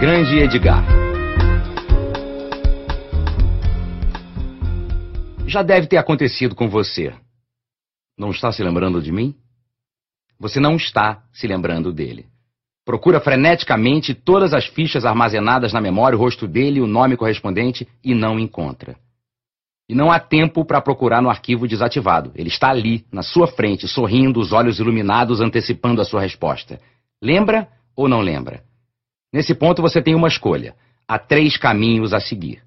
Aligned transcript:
Grande 0.00 0.38
Edgar. 0.38 0.84
Já 5.44 5.60
deve 5.60 5.88
ter 5.88 5.96
acontecido 5.96 6.54
com 6.54 6.68
você. 6.68 7.12
Não 8.16 8.30
está 8.30 8.52
se 8.52 8.62
lembrando 8.62 9.02
de 9.02 9.10
mim? 9.10 9.34
Você 10.38 10.60
não 10.60 10.76
está 10.76 11.24
se 11.32 11.48
lembrando 11.48 11.92
dele. 11.92 12.26
Procura 12.84 13.18
freneticamente 13.18 14.14
todas 14.14 14.54
as 14.54 14.66
fichas 14.66 15.04
armazenadas 15.04 15.72
na 15.72 15.80
memória, 15.80 16.16
o 16.16 16.20
rosto 16.20 16.46
dele, 16.46 16.80
o 16.80 16.86
nome 16.86 17.16
correspondente 17.16 17.88
e 18.04 18.14
não 18.14 18.38
encontra. 18.38 18.94
E 19.88 19.96
não 19.96 20.12
há 20.12 20.20
tempo 20.20 20.64
para 20.64 20.80
procurar 20.80 21.20
no 21.20 21.28
arquivo 21.28 21.66
desativado. 21.66 22.30
Ele 22.36 22.50
está 22.50 22.70
ali, 22.70 23.04
na 23.10 23.24
sua 23.24 23.48
frente, 23.48 23.88
sorrindo, 23.88 24.38
os 24.38 24.52
olhos 24.52 24.78
iluminados, 24.78 25.40
antecipando 25.40 26.00
a 26.00 26.04
sua 26.04 26.20
resposta. 26.20 26.80
Lembra 27.20 27.66
ou 27.96 28.08
não 28.08 28.20
lembra? 28.20 28.67
Nesse 29.32 29.54
ponto 29.54 29.82
você 29.82 30.00
tem 30.00 30.14
uma 30.14 30.28
escolha. 30.28 30.74
Há 31.06 31.18
três 31.18 31.56
caminhos 31.56 32.12
a 32.12 32.20
seguir. 32.20 32.62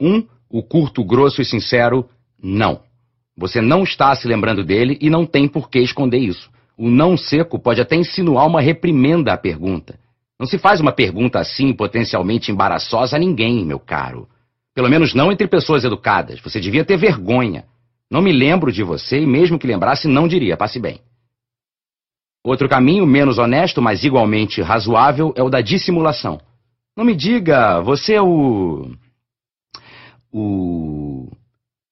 Um, 0.00 0.26
o 0.50 0.62
curto, 0.62 1.04
grosso 1.04 1.40
e 1.40 1.44
sincero, 1.44 2.08
não. 2.42 2.80
Você 3.36 3.60
não 3.60 3.82
está 3.82 4.14
se 4.14 4.28
lembrando 4.28 4.64
dele 4.64 4.96
e 5.00 5.10
não 5.10 5.26
tem 5.26 5.48
por 5.48 5.68
que 5.68 5.80
esconder 5.80 6.18
isso. 6.18 6.50
O 6.76 6.88
não 6.88 7.16
seco 7.16 7.58
pode 7.58 7.80
até 7.80 7.96
insinuar 7.96 8.46
uma 8.46 8.60
reprimenda 8.60 9.32
à 9.32 9.36
pergunta. 9.36 9.98
Não 10.38 10.46
se 10.46 10.58
faz 10.58 10.80
uma 10.80 10.92
pergunta 10.92 11.38
assim 11.38 11.72
potencialmente 11.72 12.50
embaraçosa 12.50 13.16
a 13.16 13.18
ninguém, 13.18 13.64
meu 13.64 13.78
caro. 13.78 14.28
Pelo 14.74 14.88
menos 14.88 15.14
não 15.14 15.30
entre 15.30 15.46
pessoas 15.46 15.84
educadas. 15.84 16.40
Você 16.40 16.60
devia 16.60 16.84
ter 16.84 16.96
vergonha. 16.96 17.64
Não 18.10 18.20
me 18.20 18.32
lembro 18.32 18.72
de 18.72 18.82
você 18.82 19.20
e 19.20 19.26
mesmo 19.26 19.58
que 19.58 19.66
lembrasse, 19.66 20.08
não 20.08 20.26
diria, 20.26 20.56
passe 20.56 20.80
bem. 20.80 21.00
Outro 22.44 22.68
caminho, 22.68 23.06
menos 23.06 23.38
honesto, 23.38 23.80
mas 23.80 24.04
igualmente 24.04 24.60
razoável, 24.60 25.32
é 25.34 25.42
o 25.42 25.48
da 25.48 25.62
dissimulação. 25.62 26.38
Não 26.94 27.02
me 27.02 27.14
diga, 27.16 27.80
você 27.80 28.14
é 28.14 28.22
o. 28.22 28.92
O. 30.30 31.32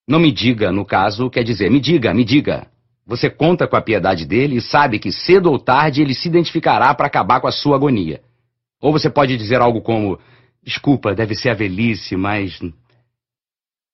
Não 0.07 0.21
me 0.21 0.31
diga, 0.31 0.71
no 0.71 0.85
caso, 0.85 1.31
quer 1.31 1.43
dizer, 1.43 1.71
me 1.71 1.81
diga, 1.81 2.13
me 2.13 2.23
diga. 2.23 2.67
Você 3.07 3.31
conta 3.31 3.67
com 3.67 3.77
a 3.77 3.81
piedade 3.81 4.27
dele 4.27 4.57
e 4.57 4.61
sabe 4.61 4.99
que 4.99 5.11
cedo 5.11 5.51
ou 5.51 5.59
tarde 5.59 6.03
ele 6.03 6.15
se 6.15 6.29
identificará 6.29 6.95
para 6.95 7.07
acabar 7.07 7.41
com 7.41 7.49
a 7.49 7.53
sua 7.53 7.77
agonia. 7.77 8.21
Ou 8.81 8.93
você 8.93 9.09
pode 9.09 9.37
dizer 9.39 9.61
algo 9.61 9.81
como: 9.81 10.19
Desculpa, 10.63 11.15
deve 11.15 11.35
ser 11.35 11.49
a 11.49 11.55
velhice, 11.55 12.15
mas. 12.15 12.61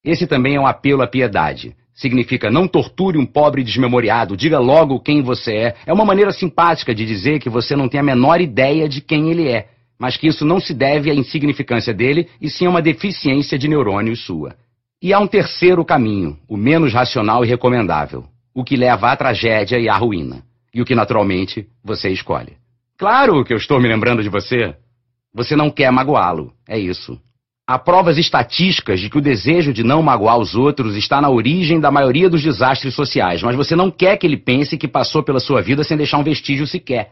Esse 0.05 0.27
também 0.27 0.57
é 0.57 0.61
um 0.61 0.67
apelo 0.67 1.03
à 1.03 1.07
piedade. 1.07 1.77
Significa 1.99 2.49
não 2.49 2.69
torture 2.69 3.19
um 3.19 3.27
pobre 3.27 3.65
desmemoriado, 3.65 4.37
diga 4.37 4.61
logo 4.61 5.01
quem 5.01 5.21
você 5.21 5.53
é. 5.53 5.75
É 5.85 5.93
uma 5.93 6.05
maneira 6.05 6.31
simpática 6.31 6.95
de 6.95 7.05
dizer 7.05 7.41
que 7.41 7.51
você 7.51 7.75
não 7.75 7.89
tem 7.89 7.99
a 7.99 8.05
menor 8.05 8.41
ideia 8.41 8.89
de 8.89 9.01
quem 9.01 9.33
ele 9.33 9.49
é, 9.49 9.67
mas 9.99 10.17
que 10.17 10.29
isso 10.29 10.45
não 10.45 10.61
se 10.61 10.73
deve 10.73 11.11
à 11.11 11.15
insignificância 11.15 11.93
dele 11.93 12.29
e 12.41 12.49
sim 12.49 12.67
a 12.67 12.71
uma 12.71 12.81
deficiência 12.81 13.59
de 13.59 13.67
neurônios 13.67 14.25
sua. 14.25 14.55
E 15.03 15.13
há 15.13 15.19
um 15.19 15.27
terceiro 15.27 15.85
caminho, 15.85 16.39
o 16.49 16.57
menos 16.57 16.95
racional 16.95 17.45
e 17.45 17.49
recomendável, 17.49 18.27
o 18.55 18.63
que 18.63 18.77
leva 18.77 19.11
à 19.11 19.17
tragédia 19.17 19.77
e 19.77 19.89
à 19.89 19.97
ruína, 19.97 20.45
e 20.73 20.81
o 20.81 20.85
que 20.85 20.95
naturalmente 20.95 21.67
você 21.83 22.11
escolhe. 22.11 22.53
Claro 22.97 23.45
que 23.45 23.53
eu 23.53 23.57
estou 23.57 23.81
me 23.81 23.89
lembrando 23.89 24.23
de 24.23 24.29
você. 24.29 24.73
Você 25.35 25.57
não 25.57 25.69
quer 25.69 25.91
magoá-lo, 25.91 26.53
é 26.69 26.79
isso. 26.79 27.21
Há 27.71 27.79
provas 27.79 28.17
estatísticas 28.17 28.99
de 28.99 29.11
que 29.11 29.19
o 29.19 29.21
desejo 29.21 29.75
de 29.75 29.85
não 29.85 30.01
magoar 30.01 30.39
os 30.39 30.55
outros 30.55 30.97
está 30.97 31.21
na 31.21 31.29
origem 31.29 31.79
da 31.79 31.91
maioria 31.91 32.27
dos 32.31 32.43
desastres 32.43 32.95
sociais, 32.95 33.43
mas 33.43 33.55
você 33.55 33.77
não 33.77 33.91
quer 33.91 34.17
que 34.17 34.27
ele 34.27 34.39
pense 34.39 34.79
que 34.79 34.89
passou 34.89 35.23
pela 35.23 35.39
sua 35.39 35.61
vida 35.61 35.85
sem 35.85 35.95
deixar 35.95 36.17
um 36.17 36.25
vestígio 36.25 36.67
sequer. 36.67 37.11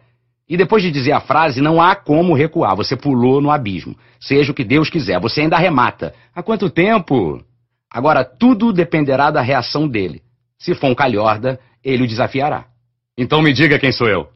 E 0.49 0.57
depois 0.57 0.83
de 0.83 0.91
dizer 0.91 1.13
a 1.13 1.21
frase, 1.21 1.61
não 1.61 1.79
há 1.79 1.95
como 1.95 2.33
recuar, 2.33 2.75
você 2.75 2.97
pulou 2.97 3.39
no 3.39 3.51
abismo. 3.51 3.95
Seja 4.19 4.51
o 4.51 4.55
que 4.55 4.65
Deus 4.65 4.89
quiser, 4.89 5.21
você 5.21 5.43
ainda 5.43 5.57
arremata. 5.57 6.15
Há 6.35 6.43
quanto 6.43 6.71
tempo? 6.71 7.45
Agora, 7.93 8.25
tudo 8.25 8.73
dependerá 8.73 9.31
da 9.31 9.43
reação 9.43 9.87
dele. 9.87 10.23
Se 10.59 10.75
for 10.75 10.87
um 10.87 10.95
calhorda, 10.95 11.61
ele 11.85 12.05
o 12.05 12.09
desafiará. 12.09 12.65
Então 13.19 13.43
me 13.43 13.53
diga 13.53 13.79
quem 13.79 13.93
sou 13.93 14.09
eu. 14.09 14.27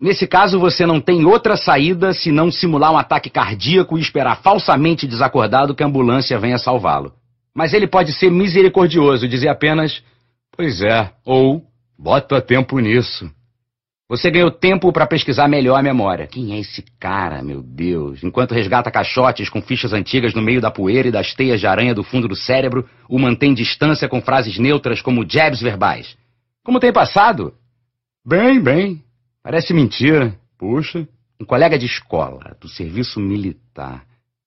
Nesse 0.00 0.28
caso, 0.28 0.60
você 0.60 0.86
não 0.86 1.00
tem 1.00 1.24
outra 1.24 1.56
saída 1.56 2.12
senão 2.12 2.52
simular 2.52 2.92
um 2.92 2.96
ataque 2.96 3.28
cardíaco 3.28 3.98
e 3.98 4.00
esperar 4.00 4.40
falsamente 4.42 5.08
desacordado 5.08 5.74
que 5.74 5.82
a 5.82 5.86
ambulância 5.86 6.38
venha 6.38 6.56
salvá-lo. 6.56 7.12
Mas 7.54 7.72
ele 7.72 7.88
pode 7.88 8.12
ser 8.12 8.30
misericordioso 8.30 9.24
e 9.24 9.28
dizer 9.28 9.48
apenas: 9.48 10.00
Pois 10.56 10.80
é, 10.80 11.10
ou 11.24 11.64
bota 11.98 12.40
tempo 12.40 12.78
nisso. 12.78 13.28
Você 14.08 14.30
ganhou 14.30 14.50
tempo 14.50 14.90
para 14.90 15.06
pesquisar 15.06 15.48
melhor 15.48 15.76
a 15.76 15.82
memória. 15.82 16.26
Quem 16.26 16.54
é 16.54 16.58
esse 16.60 16.82
cara, 16.98 17.42
meu 17.42 17.62
Deus? 17.62 18.22
Enquanto 18.22 18.54
resgata 18.54 18.90
caixotes 18.90 19.50
com 19.50 19.60
fichas 19.60 19.92
antigas 19.92 20.32
no 20.32 20.40
meio 20.40 20.62
da 20.62 20.70
poeira 20.70 21.08
e 21.08 21.12
das 21.12 21.34
teias 21.34 21.60
de 21.60 21.66
aranha 21.66 21.94
do 21.94 22.02
fundo 22.02 22.26
do 22.26 22.34
cérebro, 22.34 22.88
o 23.06 23.18
mantém 23.18 23.52
distância 23.52 24.08
com 24.08 24.22
frases 24.22 24.58
neutras 24.58 25.02
como 25.02 25.28
jabs 25.28 25.60
verbais. 25.60 26.16
Como 26.64 26.80
tem 26.80 26.90
passado? 26.90 27.52
Bem, 28.24 28.60
bem. 28.60 29.02
Parece 29.48 29.72
mentira. 29.72 30.38
Puxa. 30.58 31.08
Um 31.40 31.44
colega 31.46 31.78
de 31.78 31.86
escola, 31.86 32.54
do 32.60 32.68
serviço 32.68 33.18
militar. 33.18 34.04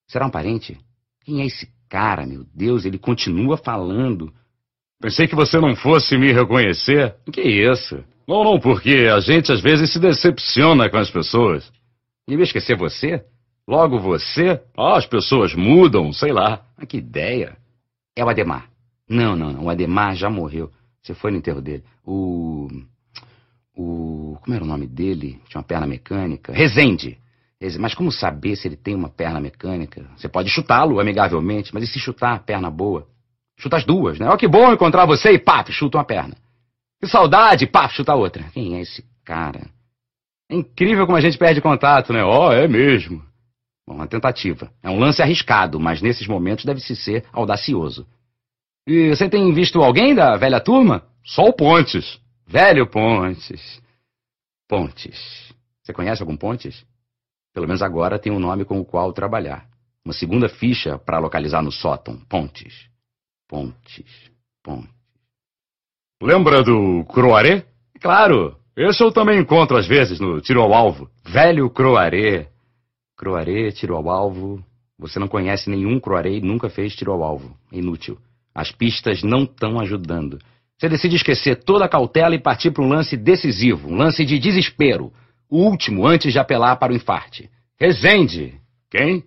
Será 0.07 0.27
um 0.27 0.29
parente? 0.29 0.77
Quem 1.25 1.41
é 1.41 1.47
esse 1.47 1.67
cara, 1.89 2.23
meu 2.23 2.45
Deus? 2.53 2.85
Ele 2.85 2.99
continua 2.99 3.57
falando. 3.57 4.31
Pensei 5.01 5.27
que 5.27 5.33
você 5.33 5.59
não 5.59 5.75
fosse 5.75 6.15
me 6.19 6.31
reconhecer. 6.31 7.15
Que 7.33 7.41
isso? 7.41 8.03
Não, 8.27 8.43
não, 8.43 8.59
porque 8.59 9.09
a 9.11 9.19
gente 9.19 9.51
às 9.51 9.59
vezes 9.59 9.91
se 9.91 9.99
decepciona 9.99 10.87
com 10.87 10.97
as 10.97 11.09
pessoas. 11.09 11.71
E 12.27 12.37
me 12.37 12.43
esquecer 12.43 12.77
você? 12.77 13.25
Logo 13.67 13.99
você? 13.99 14.61
Ah, 14.77 14.97
as 14.97 15.07
pessoas 15.07 15.55
mudam, 15.55 16.13
sei 16.13 16.31
lá. 16.31 16.63
Ah, 16.77 16.85
que 16.85 16.97
ideia. 16.97 17.57
É 18.15 18.23
o 18.23 18.29
Ademar. 18.29 18.69
Não, 19.09 19.35
não, 19.35 19.51
não. 19.51 19.65
O 19.65 19.69
Ademar 19.71 20.15
já 20.15 20.29
morreu. 20.29 20.69
Você 21.01 21.15
foi 21.15 21.31
no 21.31 21.37
enterro 21.37 21.59
dele. 21.59 21.83
O. 22.05 22.67
O. 23.75 24.37
Como 24.41 24.55
era 24.55 24.63
o 24.63 24.67
nome 24.67 24.87
dele? 24.87 25.39
Tinha 25.47 25.59
uma 25.59 25.67
perna 25.67 25.87
mecânica. 25.87 26.53
Rezende. 26.53 27.17
Mas 27.79 27.93
como 27.93 28.11
saber 28.11 28.55
se 28.55 28.67
ele 28.67 28.75
tem 28.75 28.95
uma 28.95 29.09
perna 29.09 29.39
mecânica? 29.39 30.09
Você 30.15 30.27
pode 30.27 30.49
chutá-lo 30.49 30.99
amigavelmente, 30.99 31.73
mas 31.73 31.83
e 31.83 31.87
se 31.87 31.99
chutar 31.99 32.33
a 32.33 32.39
perna 32.39 32.71
boa? 32.71 33.07
Chuta 33.57 33.77
as 33.77 33.83
duas, 33.83 34.17
né? 34.17 34.27
Ó, 34.27 34.35
que 34.35 34.47
bom 34.47 34.73
encontrar 34.73 35.05
você 35.05 35.33
e 35.33 35.39
pá, 35.39 35.63
chuta 35.69 35.99
uma 35.99 36.03
perna. 36.03 36.35
Que 36.99 37.07
saudade, 37.07 37.67
pá, 37.67 37.87
chuta 37.87 38.13
a 38.13 38.15
outra. 38.15 38.43
Quem 38.51 38.77
é 38.77 38.81
esse 38.81 39.05
cara? 39.23 39.69
É 40.49 40.55
incrível 40.55 41.05
como 41.05 41.17
a 41.17 41.21
gente 41.21 41.37
perde 41.37 41.61
contato, 41.61 42.11
né? 42.11 42.23
Ó, 42.23 42.49
oh, 42.49 42.51
é 42.51 42.67
mesmo. 42.67 43.23
Bom, 43.87 43.95
uma 43.95 44.07
tentativa. 44.07 44.71
É 44.81 44.89
um 44.89 44.99
lance 44.99 45.21
arriscado, 45.21 45.79
mas 45.79 46.01
nesses 46.01 46.27
momentos 46.27 46.65
deve-se 46.65 46.95
ser 46.95 47.25
audacioso. 47.31 48.07
E 48.87 49.09
você 49.09 49.29
tem 49.29 49.53
visto 49.53 49.81
alguém 49.81 50.15
da 50.15 50.35
velha 50.37 50.59
turma? 50.59 51.03
Só 51.23 51.43
o 51.43 51.53
Pontes. 51.53 52.19
Velho 52.51 52.85
Pontes. 52.85 53.81
Pontes. 54.67 55.53
Você 55.81 55.93
conhece 55.93 56.21
algum 56.21 56.35
Pontes? 56.35 56.85
Pelo 57.53 57.65
menos 57.65 57.81
agora 57.81 58.19
tem 58.19 58.29
um 58.29 58.39
nome 58.39 58.65
com 58.65 58.77
o 58.77 58.83
qual 58.83 59.13
trabalhar. 59.13 59.65
Uma 60.03 60.13
segunda 60.13 60.49
ficha 60.49 60.99
para 60.99 61.17
localizar 61.17 61.63
no 61.63 61.71
sótão. 61.71 62.17
Pontes. 62.27 62.89
Pontes. 63.47 64.05
Pontes. 64.61 64.91
Lembra 66.21 66.61
do 66.61 67.05
Croaré? 67.05 67.65
Claro. 68.01 68.57
Esse 68.75 69.01
eu 69.01 69.13
também 69.13 69.39
encontro 69.39 69.77
às 69.77 69.87
vezes 69.87 70.19
no 70.19 70.41
tiro 70.41 70.61
ao 70.61 70.73
alvo. 70.73 71.09
Velho 71.23 71.69
Croaré. 71.69 72.49
Croaré, 73.15 73.71
tiro 73.71 73.95
ao 73.95 74.09
alvo. 74.09 74.61
Você 74.99 75.19
não 75.19 75.29
conhece 75.29 75.69
nenhum 75.69 76.01
Croaré 76.01 76.31
e 76.31 76.41
nunca 76.41 76.69
fez 76.69 76.97
tiro 76.97 77.13
ao 77.13 77.23
alvo. 77.23 77.57
Inútil. 77.71 78.17
As 78.53 78.73
pistas 78.73 79.23
não 79.23 79.43
estão 79.43 79.79
ajudando. 79.79 80.37
Você 80.81 80.89
decide 80.89 81.15
esquecer 81.15 81.57
toda 81.57 81.85
a 81.85 81.87
cautela 81.87 82.33
e 82.33 82.39
partir 82.39 82.71
para 82.71 82.83
um 82.83 82.89
lance 82.89 83.15
decisivo, 83.15 83.87
um 83.87 83.95
lance 83.95 84.25
de 84.25 84.39
desespero. 84.39 85.13
O 85.47 85.59
último 85.59 86.07
antes 86.07 86.33
de 86.33 86.39
apelar 86.39 86.75
para 86.77 86.91
o 86.91 86.95
infarte. 86.95 87.51
Resende. 87.79 88.59
Quem? 88.89 89.23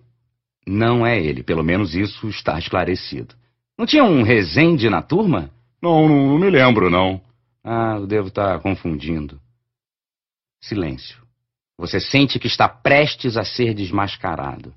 Não 0.67 1.07
é 1.07 1.17
ele, 1.17 1.45
pelo 1.45 1.63
menos 1.63 1.95
isso 1.95 2.29
está 2.29 2.59
esclarecido. 2.59 3.37
Não 3.79 3.87
tinha 3.87 4.03
um 4.03 4.25
Resende 4.25 4.91
na 4.91 5.01
turma? 5.01 5.53
Não, 5.81 6.09
não, 6.09 6.27
não 6.31 6.39
me 6.41 6.51
lembro, 6.51 6.91
não. 6.91 7.21
Ah, 7.63 7.99
eu 8.01 8.07
devo 8.09 8.29
estar 8.29 8.59
confundindo. 8.59 9.39
Silêncio. 10.61 11.23
Você 11.79 12.01
sente 12.01 12.41
que 12.41 12.49
está 12.49 12.69
prestes 12.69 13.37
a 13.37 13.45
ser 13.45 13.75
desmascarado. 13.75 14.75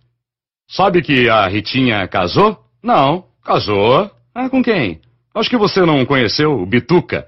Sabe 0.70 1.02
que 1.02 1.28
a 1.28 1.48
Ritinha 1.48 2.08
casou? 2.08 2.64
Não, 2.84 3.26
casou. 3.44 4.12
Ah, 4.32 4.48
com 4.48 4.62
quem? 4.62 5.02
Acho 5.38 5.50
que 5.50 5.58
você 5.58 5.82
não 5.82 6.06
conheceu 6.06 6.52
o 6.60 6.66
Bituca. 6.66 7.28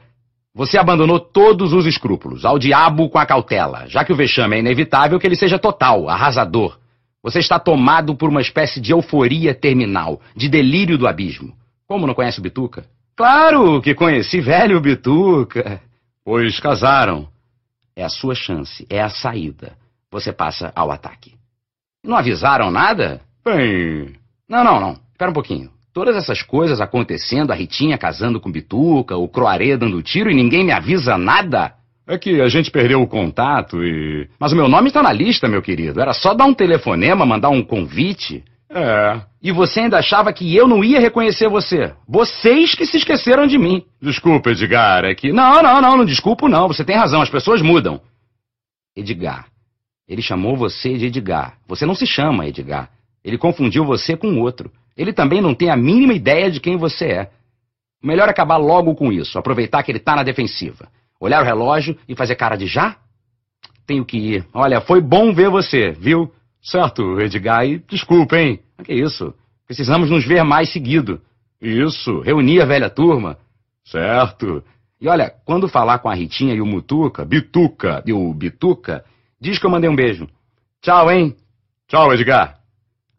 Você 0.53 0.79
abandonou 0.79 1.19
todos 1.19 1.73
os 1.73 1.85
escrúpulos, 1.85 2.44
ao 2.44 2.57
diabo 2.57 3.07
com 3.07 3.19
a 3.19 3.25
cautela, 3.25 3.88
já 3.88 4.03
que 4.03 4.11
o 4.11 4.15
vexame 4.15 4.56
é 4.56 4.59
inevitável 4.59 5.19
que 5.19 5.27
ele 5.27 5.35
seja 5.35 5.59
total, 5.59 6.09
arrasador. 6.09 6.79
Você 7.21 7.39
está 7.39 7.59
tomado 7.59 8.15
por 8.15 8.29
uma 8.29 8.41
espécie 8.41 8.81
de 8.81 8.91
euforia 8.91 9.53
terminal, 9.53 10.19
de 10.35 10.50
delírio 10.50 10.97
do 10.97 11.07
abismo. 11.07 11.53
Como 11.88 12.07
não 12.07 12.15
conhece 12.15 12.39
o 12.39 12.41
Bituca? 12.41 12.85
Claro 13.15 13.81
que 13.81 13.94
conheci 13.94 14.41
velho 14.41 14.81
Bituca. 14.81 15.81
Pois 16.25 16.59
casaram. 16.59 17.27
É 17.95 18.03
a 18.03 18.09
sua 18.09 18.33
chance, 18.33 18.88
é 18.89 19.01
a 19.01 19.09
saída. 19.09 19.77
Você 20.11 20.31
passa 20.31 20.71
ao 20.75 20.89
ataque. 20.89 21.35
Não 22.03 22.17
avisaram 22.17 22.71
nada? 22.71 23.21
Bem. 23.45 24.15
Não, 24.47 24.63
não, 24.63 24.79
não. 24.79 24.91
Espera 25.11 25.29
um 25.29 25.33
pouquinho. 25.33 25.69
Todas 25.94 26.15
essas 26.15 26.41
coisas 26.41 26.80
acontecendo, 26.80 27.51
a 27.51 27.56
Ritinha 27.56 27.97
casando 27.97 28.39
com 28.39 28.51
Bituca, 28.51 29.18
o 29.18 29.27
Croaré 29.27 29.75
dando 29.75 30.01
tiro 30.03 30.30
e 30.30 30.36
ninguém 30.36 30.63
me 30.63 30.71
avisa 30.71 31.18
nada? 31.18 31.74
É 32.07 32.18
que 32.18 32.41
a 32.41 32.47
gente 32.47 32.71
perdeu 32.71 33.01
o 33.01 33.07
contato 33.07 33.83
e. 33.83 34.27
Mas 34.39 34.51
o 34.51 34.56
meu 34.56 34.68
nome 34.68 34.88
está 34.88 35.03
na 35.03 35.13
lista, 35.13 35.47
meu 35.47 35.62
querido. 35.62 36.01
Era 36.01 36.12
só 36.12 36.33
dar 36.33 36.45
um 36.45 36.53
telefonema, 36.53 37.25
mandar 37.25 37.50
um 37.50 37.63
convite. 37.63 38.44
É. 38.68 39.21
E 39.41 39.51
você 39.51 39.81
ainda 39.81 40.00
achava 40.00 40.33
que 40.33 40.56
eu 40.56 40.68
não 40.68 40.83
ia 40.83 41.00
reconhecer 41.00 41.47
você. 41.47 41.94
Vocês 42.07 42.74
que 42.74 42.85
se 42.85 42.97
esqueceram 42.97 43.45
de 43.45 43.57
mim. 43.57 43.83
Desculpa, 44.01 44.51
Edgar, 44.51 45.06
é 45.06 45.13
que. 45.13 45.31
Não, 45.31 45.62
não, 45.62 45.81
não, 45.81 45.97
não 45.97 46.06
desculpo 46.06 46.47
não. 46.47 46.68
Você 46.68 46.83
tem 46.83 46.95
razão, 46.95 47.21
as 47.21 47.30
pessoas 47.30 47.62
mudam. 47.62 48.01
Edgar. 48.95 49.45
Ele 50.07 50.21
chamou 50.21 50.56
você 50.56 50.97
de 50.97 51.06
Edgar. 51.06 51.57
Você 51.68 51.85
não 51.85 51.94
se 51.94 52.07
chama 52.07 52.47
Edgar. 52.47 52.89
Ele 53.24 53.38
confundiu 53.38 53.85
você 53.85 54.18
com 54.18 54.39
outro. 54.39 54.71
Ele 55.00 55.13
também 55.13 55.40
não 55.40 55.56
tem 55.56 55.69
a 55.69 55.78
mínima 55.78 56.12
ideia 56.12 56.51
de 56.51 56.60
quem 56.60 56.75
você 56.75 57.06
é. 57.06 57.31
Melhor 58.04 58.28
é 58.28 58.31
acabar 58.31 58.57
logo 58.57 58.94
com 58.96 59.13
isso, 59.13 59.40
aproveitar 59.40 59.81
que 59.81 59.90
ele 59.90 60.00
tá 60.00 60.13
na 60.13 60.24
defensiva. 60.24 60.90
Olhar 61.22 61.42
o 61.42 61.46
relógio 61.46 61.98
e 62.06 62.13
fazer 62.16 62.36
cara 62.36 62.57
de 62.57 62.68
já? 62.68 62.98
Tenho 63.88 64.04
que 64.04 64.18
ir. 64.18 64.46
Olha, 64.54 64.81
foi 64.81 65.00
bom 65.00 65.34
ver 65.34 65.50
você, 65.50 65.92
viu? 65.92 66.30
Certo, 66.62 67.18
Edgar, 67.22 67.66
e 67.66 67.80
desculpa, 67.80 68.38
hein? 68.38 68.60
Que 68.84 68.94
isso? 68.94 69.34
Precisamos 69.66 70.10
nos 70.10 70.25
ver 70.25 70.44
mais 70.44 70.69
seguido. 70.69 71.22
Isso. 71.62 72.19
Reunir 72.19 72.62
a 72.62 72.66
velha 72.66 72.90
turma. 72.90 73.38
Certo. 73.86 74.62
E 75.00 75.07
olha, 75.07 75.34
quando 75.45 75.69
falar 75.69 76.00
com 76.00 76.10
a 76.10 76.13
Ritinha 76.13 76.54
e 76.54 76.60
o 76.60 76.66
Mutuca, 76.66 77.24
Bituca 77.24 78.04
e 78.06 78.12
o 78.12 78.34
Bituca, 78.34 79.06
diz 79.40 79.57
que 79.57 79.66
eu 79.66 79.69
mandei 79.69 79.90
um 79.90 79.95
beijo. 79.95 80.28
Tchau, 80.81 81.10
hein? 81.10 81.38
Tchau, 81.88 82.13
Edgar. 82.13 82.58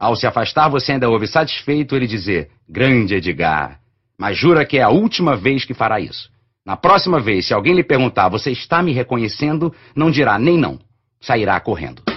Ao 0.00 0.16
se 0.16 0.26
afastar, 0.26 0.70
você 0.70 0.92
ainda 0.92 1.10
ouve 1.10 1.26
satisfeito 1.26 1.94
ele 1.94 2.06
dizer: 2.06 2.48
Grande 2.66 3.16
Edgar. 3.16 3.78
Mas 4.18 4.38
jura 4.38 4.64
que 4.64 4.78
é 4.78 4.82
a 4.82 4.88
última 4.88 5.36
vez 5.36 5.66
que 5.66 5.74
fará 5.74 6.00
isso. 6.00 6.30
Na 6.64 6.74
próxima 6.74 7.20
vez, 7.20 7.46
se 7.46 7.52
alguém 7.52 7.74
lhe 7.74 7.84
perguntar, 7.84 8.30
você 8.30 8.50
está 8.50 8.82
me 8.82 8.92
reconhecendo, 8.92 9.74
não 9.94 10.10
dirá 10.10 10.38
nem 10.38 10.56
não. 10.56 10.78
Sairá 11.20 11.60
correndo. 11.60 12.09